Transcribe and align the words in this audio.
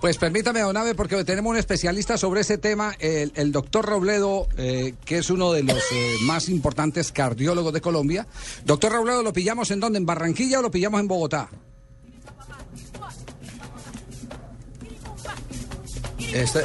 Pues 0.00 0.16
permítame, 0.16 0.60
don 0.60 0.76
Abe, 0.76 0.94
porque 0.94 1.24
tenemos 1.24 1.50
un 1.50 1.56
especialista 1.56 2.16
sobre 2.16 2.42
ese 2.42 2.56
tema, 2.56 2.94
el, 3.00 3.32
el 3.34 3.50
doctor 3.50 3.84
Robledo, 3.84 4.46
eh, 4.56 4.94
que 5.04 5.18
es 5.18 5.28
uno 5.28 5.50
de 5.52 5.64
los 5.64 5.76
eh, 5.92 6.16
más 6.22 6.48
importantes 6.48 7.10
cardiólogos 7.10 7.72
de 7.72 7.80
Colombia. 7.80 8.26
Doctor 8.64 8.92
Robledo, 8.92 9.24
¿lo 9.24 9.32
pillamos 9.32 9.72
en 9.72 9.80
dónde? 9.80 9.98
¿En 9.98 10.06
Barranquilla 10.06 10.60
o 10.60 10.62
lo 10.62 10.70
pillamos 10.70 11.00
en 11.00 11.08
Bogotá? 11.08 11.48
Este, 16.32 16.60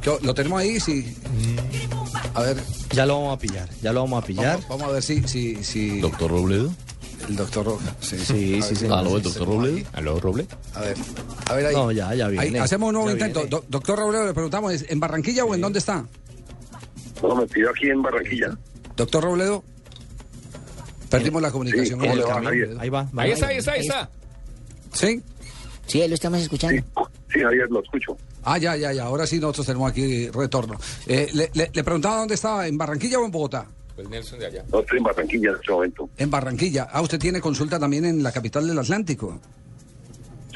¿qué- 0.00 0.18
¿Lo 0.22 0.34
tenemos 0.34 0.60
ahí? 0.60 0.80
Sí. 0.80 1.14
A 2.34 2.42
ver, 2.42 2.56
Ya 2.92 3.06
lo 3.06 3.14
vamos 3.20 3.36
a 3.36 3.38
pillar, 3.38 3.68
ya 3.82 3.92
lo 3.92 4.00
vamos 4.02 4.22
a 4.22 4.26
pillar. 4.26 4.54
vamos, 4.54 4.68
vamos 4.68 4.86
a 4.88 4.90
ver 4.92 5.02
si, 5.02 5.22
si, 5.28 5.62
si 5.62 6.00
Doctor 6.00 6.30
Robledo. 6.30 6.72
el 7.28 7.36
doctor 7.36 7.66
Robledo. 7.66 7.94
Sí, 8.00 8.18
Sí, 8.18 8.58
A 8.58 8.62
sí, 8.62 8.74
sí. 8.76 8.86
Aló, 8.86 9.16
el 9.18 9.22
doctor 9.22 9.46
Robledo. 9.46 9.86
Aló, 9.92 10.18
Roble. 10.18 10.46
A 10.74 10.80
ver, 10.80 10.96
a 11.52 11.56
ver 11.56 11.66
ahí. 11.66 11.74
No, 11.74 11.92
ya, 11.92 12.14
ya 12.14 12.26
Ahí, 12.26 12.36
viene. 12.38 12.58
hacemos 12.60 12.88
un 12.88 12.94
nuevo 12.94 13.08
Ya 13.08 13.12
intento. 13.14 13.46
Do- 13.46 13.64
doctor 13.68 13.98
Robledo, 13.98 14.26
le 14.26 14.32
preguntamos, 14.34 14.72
¿es 14.72 14.86
¿en 14.88 14.98
Barranquilla 15.00 15.44
o 15.44 15.54
en 15.54 15.60
dónde 15.60 15.78
está? 15.78 16.04
No, 17.22 17.36
me 17.36 17.46
pidió 17.46 17.70
aquí 17.70 17.88
en 17.88 18.02
Barranquilla. 18.02 18.56
Doctor 18.96 19.24
Robledo. 19.24 19.62
Perdimos 21.10 21.42
la 21.42 21.50
comunicación. 21.50 21.86
Sí, 21.86 21.90
con 21.92 22.00
¿cómo 22.00 22.12
el 22.12 22.18
le 22.20 22.24
va. 22.24 22.42
Javier? 22.42 22.76
Ahí 22.80 22.88
va. 22.88 23.02
va, 23.04 23.22
Ahí 23.22 23.28
va. 23.30 23.34
está, 23.34 23.46
ahí 23.48 23.56
está, 23.58 23.72
ahí 23.72 23.80
está. 23.80 24.10
¿Sí? 24.92 25.22
Sí, 25.86 26.00
ahí 26.00 26.08
lo 26.08 26.14
estamos 26.14 26.40
escuchando. 26.40 26.82
Sí, 26.82 27.04
sí, 27.34 27.40
Javier, 27.40 27.68
lo 27.70 27.82
escucho. 27.82 28.16
Ah, 28.44 28.58
ya, 28.58 28.76
ya, 28.76 28.92
ya. 28.92 29.04
Ahora 29.04 29.26
sí 29.26 29.38
nosotros 29.38 29.66
tenemos 29.66 29.90
aquí 29.90 30.28
retorno. 30.30 30.76
Eh, 31.06 31.28
le, 31.34 31.50
le- 31.54 31.70
le 31.72 31.84
preguntaba 31.84 32.16
dónde 32.18 32.34
estaba, 32.34 32.66
¿en 32.66 32.78
Barranquilla 32.78 33.18
o 33.18 33.24
en 33.24 33.30
Bogotá? 33.30 33.66
Pues 33.94 34.08
Nelson 34.08 34.38
de 34.38 34.46
allá. 34.46 34.64
No 34.72 34.80
estoy 34.80 34.98
en 34.98 35.04
Barranquilla 35.04 35.50
en 35.50 35.56
este 35.56 35.70
momento. 35.72 36.10
En 36.16 36.30
Barranquilla. 36.30 36.88
Ah, 36.90 37.02
usted 37.02 37.18
tiene 37.18 37.40
consulta 37.40 37.78
también 37.78 38.06
en 38.06 38.22
la 38.22 38.32
capital 38.32 38.66
del 38.66 38.78
Atlántico. 38.78 39.38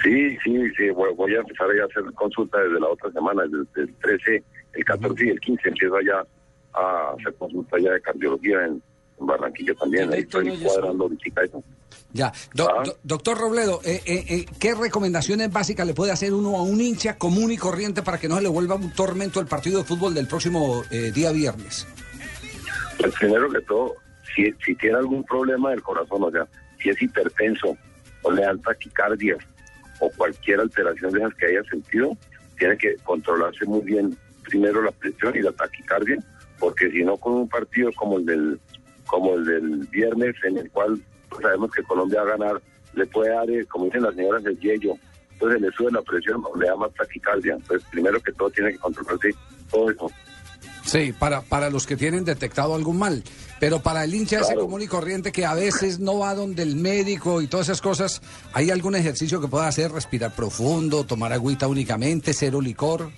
Sí, 0.02 0.36
sí, 0.44 0.62
sí, 0.76 0.90
voy, 0.90 1.14
voy 1.14 1.34
a 1.34 1.38
empezar 1.40 1.66
a 1.70 1.84
hacer 1.84 2.12
consulta 2.14 2.58
desde 2.60 2.80
la 2.80 2.88
otra 2.88 3.10
semana, 3.12 3.42
desde 3.44 3.82
el 3.82 3.94
13, 3.94 4.42
el 4.74 4.84
14 4.84 5.26
y 5.26 5.28
el 5.30 5.40
15 5.40 5.68
empiezo 5.68 6.00
ya 6.00 6.24
a 6.74 7.10
hacer 7.18 7.34
consulta 7.34 7.78
ya 7.78 7.92
de 7.92 8.00
cardiología 8.02 8.66
en, 8.66 8.82
en 9.18 9.26
Barranquilla 9.26 9.74
también. 9.74 10.12
Ahí 10.12 10.20
estoy 10.20 10.56
cuadrando 10.58 11.04
ahorita 11.04 11.42
eso. 11.42 11.64
Ya. 12.12 12.32
Do- 12.54 12.68
Ah. 12.70 12.82
do- 12.84 12.98
doctor 13.02 13.38
Robledo, 13.38 13.80
eh, 13.84 14.02
eh, 14.06 14.24
eh, 14.28 14.46
¿qué 14.60 14.74
recomendaciones 14.74 15.50
básicas 15.50 15.86
le 15.86 15.94
puede 15.94 16.12
hacer 16.12 16.32
uno 16.34 16.56
a 16.56 16.62
un 16.62 16.80
hincha 16.80 17.16
común 17.16 17.50
y 17.50 17.56
corriente 17.56 18.02
para 18.02 18.18
que 18.18 18.28
no 18.28 18.36
se 18.36 18.42
le 18.42 18.48
vuelva 18.48 18.74
un 18.76 18.92
tormento 18.92 19.40
el 19.40 19.46
partido 19.46 19.78
de 19.78 19.84
fútbol 19.84 20.12
del 20.14 20.26
próximo 20.28 20.82
eh, 20.90 21.10
día 21.12 21.32
viernes? 21.32 21.86
Pues 22.98 23.14
primero 23.14 23.48
que 23.50 23.60
todo, 23.62 23.94
si, 24.34 24.52
si 24.64 24.74
tiene 24.76 24.96
algún 24.98 25.24
problema 25.24 25.70
del 25.70 25.82
corazón, 25.82 26.22
o 26.24 26.30
sea, 26.30 26.46
si 26.82 26.90
es 26.90 27.00
hipertenso 27.00 27.76
o 28.22 28.30
le 28.30 28.42
da 28.42 28.54
taquicardia 28.58 29.36
o 30.00 30.10
cualquier 30.10 30.60
alteración 30.60 31.12
de 31.12 31.20
esas 31.20 31.34
que 31.34 31.46
haya 31.46 31.62
sentido, 31.64 32.16
tiene 32.58 32.76
que 32.76 32.96
controlarse 33.04 33.64
muy 33.66 33.82
bien 33.82 34.16
primero 34.44 34.82
la 34.82 34.92
presión 34.92 35.36
y 35.36 35.40
la 35.40 35.52
taquicardia, 35.52 36.18
porque 36.58 36.90
si 36.90 37.04
no 37.04 37.16
con 37.16 37.34
un 37.34 37.48
partido 37.48 37.90
como 37.92 38.18
el 38.18 38.26
del 38.26 38.60
como 39.06 39.34
el 39.34 39.44
del 39.44 39.86
viernes 39.90 40.34
en 40.44 40.58
el 40.58 40.70
cual 40.70 41.00
pues, 41.28 41.42
sabemos 41.42 41.70
que 41.70 41.82
Colombia 41.84 42.22
va 42.22 42.34
a 42.34 42.36
ganar, 42.36 42.62
le 42.94 43.06
puede 43.06 43.30
dar, 43.30 43.48
eh, 43.50 43.64
como 43.66 43.84
dicen 43.86 44.02
las 44.02 44.14
señoras, 44.14 44.44
el 44.44 44.58
yello, 44.58 44.94
entonces 45.32 45.60
le 45.60 45.70
sube 45.72 45.92
la 45.92 46.02
presión 46.02 46.42
le 46.58 46.66
da 46.66 46.76
más 46.76 46.92
taquicardia, 46.94 47.54
entonces 47.54 47.86
primero 47.90 48.20
que 48.20 48.32
todo 48.32 48.50
tiene 48.50 48.72
que 48.72 48.78
controlarse 48.78 49.34
todo 49.70 49.90
eso. 49.90 50.10
Sí, 50.86 51.12
para, 51.12 51.42
para 51.42 51.68
los 51.68 51.86
que 51.86 51.96
tienen 51.96 52.24
detectado 52.24 52.74
algún 52.74 52.98
mal. 52.98 53.22
Pero 53.58 53.80
para 53.80 54.04
el 54.04 54.14
hincha 54.14 54.36
ese 54.36 54.46
Claro. 54.52 54.62
común 54.62 54.82
y 54.82 54.86
corriente 54.86 55.32
que 55.32 55.44
a 55.44 55.54
veces 55.54 55.98
no 55.98 56.18
va 56.20 56.34
donde 56.34 56.62
el 56.62 56.76
médico 56.76 57.42
y 57.42 57.48
todas 57.48 57.66
esas 57.66 57.82
cosas, 57.82 58.22
¿hay 58.52 58.70
algún 58.70 58.94
ejercicio 58.94 59.40
que 59.40 59.48
pueda 59.48 59.66
hacer? 59.66 59.90
Respirar 59.90 60.32
profundo, 60.32 61.04
tomar 61.04 61.32
agüita 61.32 61.66
únicamente, 61.66 62.32
cero 62.32 62.60
licor. 62.60 63.10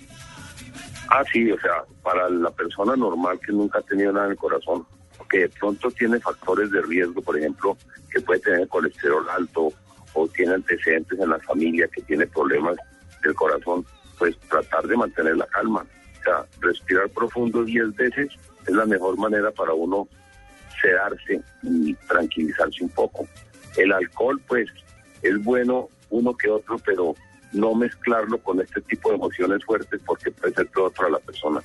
Ah, 1.09 1.23
sí, 1.31 1.51
o 1.51 1.59
sea, 1.59 1.83
para 2.03 2.29
la 2.29 2.51
persona 2.51 2.95
normal 2.95 3.39
que 3.45 3.51
nunca 3.51 3.79
ha 3.79 3.81
tenido 3.83 4.11
nada 4.13 4.25
en 4.25 4.31
el 4.31 4.37
corazón, 4.37 4.85
que 5.29 5.39
de 5.39 5.49
pronto 5.49 5.91
tiene 5.91 6.19
factores 6.19 6.71
de 6.71 6.81
riesgo, 6.81 7.21
por 7.21 7.37
ejemplo, 7.37 7.77
que 8.11 8.19
puede 8.21 8.39
tener 8.39 8.67
colesterol 8.67 9.23
alto 9.29 9.71
o 10.13 10.27
tiene 10.29 10.55
antecedentes 10.55 11.19
en 11.19 11.29
la 11.29 11.37
familia 11.39 11.87
que 11.93 12.01
tiene 12.01 12.25
problemas 12.25 12.75
del 13.21 13.35
corazón, 13.35 13.85
pues 14.17 14.35
tratar 14.49 14.87
de 14.87 14.97
mantener 14.97 15.37
la 15.37 15.45
calma. 15.47 15.85
Respirar 16.59 17.09
profundo 17.09 17.63
10 17.63 17.95
veces 17.95 18.29
es 18.67 18.73
la 18.73 18.85
mejor 18.85 19.17
manera 19.17 19.51
para 19.51 19.73
uno 19.73 20.07
sedarse 20.81 21.41
y 21.63 21.93
tranquilizarse 22.07 22.83
un 22.83 22.89
poco. 22.89 23.27
El 23.77 23.91
alcohol, 23.91 24.41
pues, 24.47 24.67
es 25.21 25.43
bueno 25.43 25.89
uno 26.09 26.35
que 26.35 26.49
otro, 26.49 26.79
pero 26.79 27.15
no 27.53 27.73
mezclarlo 27.75 28.37
con 28.39 28.61
este 28.61 28.81
tipo 28.81 29.09
de 29.09 29.15
emociones 29.15 29.63
fuertes 29.65 29.99
porque 30.05 30.31
puede 30.31 30.53
ser 30.53 30.67
peor 30.67 30.91
para 30.93 31.09
la 31.09 31.19
persona. 31.19 31.61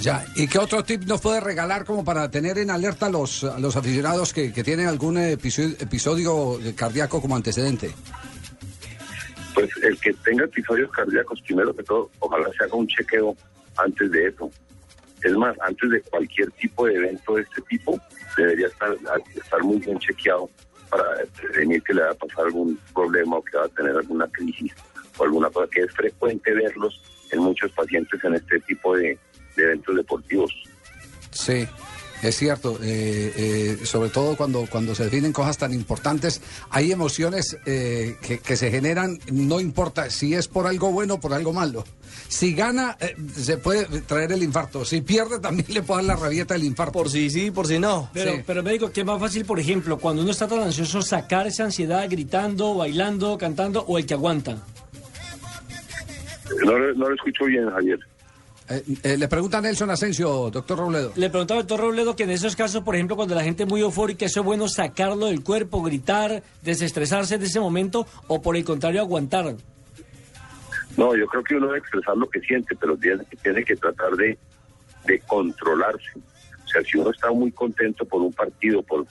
Ya. 0.00 0.24
¿Y 0.36 0.46
qué 0.48 0.58
otro 0.58 0.82
tip 0.82 1.04
nos 1.04 1.20
puede 1.20 1.40
regalar 1.40 1.84
como 1.84 2.04
para 2.04 2.30
tener 2.30 2.58
en 2.58 2.70
alerta 2.70 3.06
a 3.06 3.10
los, 3.10 3.42
los 3.58 3.76
aficionados 3.76 4.32
que, 4.32 4.52
que 4.52 4.64
tienen 4.64 4.88
algún 4.88 5.18
episodio 5.18 6.58
cardíaco 6.74 7.20
como 7.20 7.36
antecedente? 7.36 7.90
Pues 9.54 9.70
el 9.82 9.98
que 10.00 10.12
tenga 10.14 10.44
episodios 10.44 10.90
cardíacos, 10.90 11.40
primero 11.42 11.74
que 11.74 11.82
todo, 11.82 12.10
ojalá 12.20 12.50
se 12.56 12.64
haga 12.64 12.74
un 12.74 12.86
chequeo 12.86 13.36
antes 13.76 14.10
de 14.10 14.28
eso. 14.28 14.50
Es 15.22 15.32
más, 15.32 15.56
antes 15.60 15.90
de 15.90 16.00
cualquier 16.02 16.50
tipo 16.52 16.86
de 16.86 16.94
evento 16.94 17.34
de 17.34 17.42
este 17.42 17.62
tipo, 17.62 18.00
debería 18.36 18.66
estar, 18.66 18.96
estar 19.34 19.62
muy 19.62 19.78
bien 19.78 19.98
chequeado 19.98 20.50
para 20.90 21.04
prevenir 21.40 21.82
que 21.82 21.94
le 21.94 22.02
vaya 22.02 22.12
a 22.12 22.16
pasar 22.16 22.46
algún 22.46 22.78
problema 22.92 23.36
o 23.36 23.42
que 23.42 23.56
va 23.56 23.64
a 23.64 23.68
tener 23.68 23.96
alguna 23.96 24.26
crisis 24.28 24.72
o 25.16 25.24
alguna 25.24 25.48
cosa 25.50 25.68
que 25.70 25.80
es 25.80 25.92
frecuente 25.92 26.52
verlos 26.52 27.00
en 27.30 27.40
muchos 27.40 27.70
pacientes 27.72 28.22
en 28.24 28.34
este 28.34 28.60
tipo 28.60 28.96
de, 28.96 29.18
de 29.56 29.62
eventos 29.62 29.96
deportivos. 29.96 30.52
Sí, 31.30 31.66
es 32.22 32.36
cierto. 32.36 32.78
eh, 32.82 33.32
eh, 33.82 33.86
sobre 33.86 34.10
todo 34.10 34.36
cuando, 34.36 34.66
cuando 34.70 34.94
se 34.94 35.04
definen 35.04 35.32
cosas 35.32 35.58
tan 35.58 35.72
importantes, 35.74 36.40
hay 36.70 36.92
emociones 36.92 37.56
eh, 37.66 38.16
que, 38.22 38.38
que 38.38 38.56
se 38.56 38.70
generan, 38.70 39.18
no 39.32 39.60
importa 39.60 40.08
si 40.10 40.34
es 40.34 40.48
por 40.48 40.66
algo 40.66 40.92
bueno 40.92 41.14
o 41.14 41.20
por 41.20 41.34
algo 41.34 41.52
malo. 41.52 41.84
Si 42.28 42.54
gana, 42.54 42.96
eh, 43.00 43.14
se 43.34 43.56
puede 43.58 43.84
traer 44.02 44.32
el 44.32 44.42
infarto. 44.42 44.84
Si 44.84 45.00
pierde, 45.00 45.38
también 45.40 45.66
le 45.72 45.82
puede 45.82 46.06
dar 46.06 46.16
la 46.16 46.22
rabieta 46.22 46.54
del 46.54 46.64
infarto. 46.64 46.92
Por 46.92 47.10
si 47.10 47.28
sí, 47.30 47.50
por 47.50 47.66
si 47.66 47.78
no. 47.78 48.08
Pero, 48.12 48.32
Sí. 48.36 48.42
pero 48.46 48.62
médico, 48.62 48.90
¿qué 48.92 49.00
es 49.00 49.06
más 49.06 49.20
fácil, 49.20 49.44
por 49.44 49.58
ejemplo, 49.60 49.98
cuando 49.98 50.22
uno 50.22 50.30
está 50.30 50.46
tan 50.46 50.60
ansioso, 50.60 51.02
sacar 51.02 51.46
esa 51.46 51.64
ansiedad 51.64 52.06
gritando, 52.08 52.74
bailando, 52.74 53.36
cantando, 53.38 53.82
o 53.86 53.98
el 53.98 54.06
que 54.06 54.14
aguanta? 54.14 54.58
No, 56.64 56.78
lo- 56.78 56.94
no 56.94 57.08
lo 57.08 57.14
escucho 57.14 57.44
bien, 57.46 57.68
Javier. 57.70 57.98
Eh, 58.72 58.82
eh, 59.02 59.18
le 59.18 59.28
pregunta 59.28 59.60
Nelson 59.60 59.90
Asensio, 59.90 60.48
doctor 60.50 60.78
Robledo. 60.78 61.12
Le 61.16 61.28
preguntaba 61.28 61.60
al 61.60 61.66
doctor 61.66 61.84
Robledo 61.84 62.16
que 62.16 62.22
en 62.22 62.30
esos 62.30 62.56
casos, 62.56 62.82
por 62.82 62.94
ejemplo, 62.94 63.16
cuando 63.16 63.34
la 63.34 63.42
gente 63.42 63.64
es 63.64 63.68
muy 63.68 63.82
eufórica, 63.82 64.24
eso 64.24 64.40
es 64.40 64.46
bueno 64.46 64.66
sacarlo 64.66 65.26
del 65.26 65.44
cuerpo, 65.44 65.82
gritar, 65.82 66.42
desestresarse 66.62 67.36
de 67.36 67.44
ese 67.44 67.60
momento, 67.60 68.06
o 68.28 68.40
por 68.40 68.56
el 68.56 68.64
contrario, 68.64 69.02
aguantar. 69.02 69.54
No, 70.96 71.14
yo 71.14 71.26
creo 71.26 71.44
que 71.44 71.56
uno 71.56 71.66
debe 71.66 71.80
expresar 71.80 72.16
lo 72.16 72.28
que 72.30 72.40
siente, 72.40 72.74
pero 72.76 72.96
tiene, 72.96 73.24
tiene 73.42 73.62
que 73.62 73.76
tratar 73.76 74.12
de, 74.12 74.38
de 75.04 75.18
controlarse. 75.20 76.12
O 76.64 76.68
sea, 76.68 76.82
si 76.82 76.98
uno 76.98 77.10
está 77.10 77.30
muy 77.30 77.52
contento 77.52 78.06
por 78.06 78.22
un 78.22 78.32
partido, 78.32 78.82
por 78.82 79.06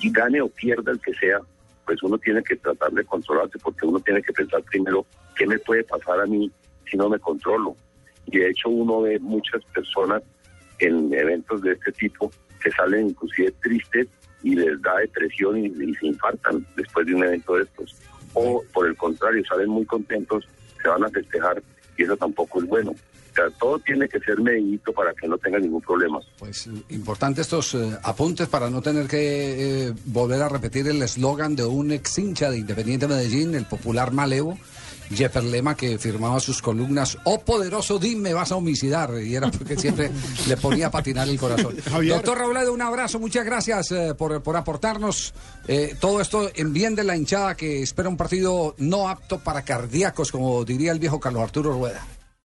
y 0.00 0.10
gane 0.10 0.40
o 0.40 0.48
pierda 0.48 0.90
el 0.90 1.00
que 1.00 1.14
sea, 1.14 1.38
pues 1.84 2.02
uno 2.02 2.18
tiene 2.18 2.42
que 2.42 2.56
tratar 2.56 2.90
de 2.90 3.04
controlarse, 3.04 3.58
porque 3.62 3.86
uno 3.86 4.00
tiene 4.00 4.20
que 4.20 4.32
pensar 4.32 4.62
primero 4.64 5.06
qué 5.36 5.46
me 5.46 5.58
puede 5.60 5.84
pasar 5.84 6.20
a 6.20 6.26
mí 6.26 6.50
si 6.90 6.96
no 6.96 7.08
me 7.08 7.20
controlo. 7.20 7.76
Y 8.26 8.38
de 8.38 8.50
hecho 8.50 8.68
uno 8.68 9.02
ve 9.02 9.18
muchas 9.18 9.64
personas 9.74 10.22
en 10.78 11.12
eventos 11.14 11.62
de 11.62 11.72
este 11.72 11.92
tipo 11.92 12.30
que 12.62 12.70
salen 12.70 13.08
inclusive 13.08 13.52
tristes 13.62 14.08
y 14.42 14.54
les 14.54 14.80
da 14.82 14.96
depresión 14.98 15.58
y, 15.58 15.70
se 15.94 16.06
infartan 16.06 16.64
después 16.76 17.06
de 17.06 17.14
un 17.14 17.24
evento 17.24 17.54
de 17.54 17.64
estos. 17.64 17.96
O 18.34 18.62
por 18.72 18.86
el 18.86 18.96
contrario, 18.96 19.42
salen 19.48 19.68
muy 19.68 19.84
contentos, 19.86 20.46
se 20.82 20.88
van 20.88 21.04
a 21.04 21.08
festejar 21.08 21.62
y 21.96 22.02
eso 22.02 22.16
tampoco 22.16 22.60
es 22.60 22.66
bueno. 22.66 22.90
O 22.90 23.34
sea, 23.34 23.50
todo 23.58 23.78
tiene 23.80 24.08
que 24.08 24.18
ser 24.20 24.40
medidito 24.40 24.92
para 24.92 25.12
que 25.12 25.28
no 25.28 25.36
tenga 25.36 25.58
ningún 25.58 25.82
problema. 25.82 26.20
Pues 26.38 26.68
importante 26.88 27.42
estos 27.42 27.74
eh, 27.74 27.98
apuntes 28.02 28.48
para 28.48 28.70
no 28.70 28.80
tener 28.80 29.06
que 29.06 29.88
eh, 29.88 29.92
volver 30.06 30.40
a 30.42 30.48
repetir 30.48 30.88
el 30.88 31.02
eslogan 31.02 31.54
de 31.54 31.64
un 31.64 31.92
ex 31.92 32.18
hincha 32.18 32.50
de 32.50 32.58
Independiente 32.58 33.06
Medellín, 33.06 33.54
el 33.54 33.66
popular 33.66 34.12
Malevo, 34.12 34.58
Jeffer 35.14 35.44
Lema 35.44 35.76
que 35.76 35.98
firmaba 35.98 36.40
sus 36.40 36.60
columnas, 36.62 37.18
oh 37.24 37.40
poderoso 37.40 37.98
dime 37.98 38.34
vas 38.34 38.52
a 38.52 38.56
homicidar, 38.56 39.10
y 39.22 39.34
era 39.34 39.50
porque 39.50 39.76
siempre 39.76 40.10
le 40.48 40.56
ponía 40.56 40.88
a 40.88 40.90
patinar 40.90 41.28
el 41.28 41.38
corazón. 41.38 41.76
Doctor 42.08 42.38
Robledo, 42.38 42.72
un 42.72 42.82
abrazo, 42.82 43.18
muchas 43.18 43.44
gracias 43.44 43.92
eh, 43.92 44.14
por, 44.14 44.42
por 44.42 44.56
aportarnos 44.56 45.34
eh, 45.68 45.96
todo 46.00 46.20
esto 46.20 46.50
en 46.54 46.72
bien 46.72 46.94
de 46.94 47.04
la 47.04 47.16
hinchada 47.16 47.56
que 47.56 47.82
espera 47.82 48.08
un 48.08 48.16
partido 48.16 48.74
no 48.78 49.08
apto 49.08 49.38
para 49.38 49.62
cardíacos, 49.62 50.30
como 50.32 50.64
diría 50.64 50.92
el 50.92 50.98
viejo 50.98 51.20
Carlos 51.20 51.42
Arturo 51.42 51.72
Rueda. 51.72 52.04